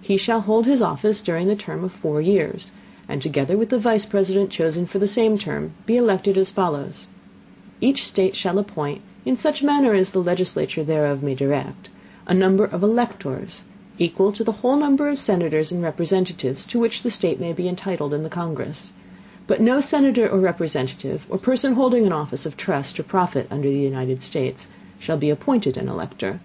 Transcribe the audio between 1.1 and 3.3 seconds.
during the Term of four Years, and,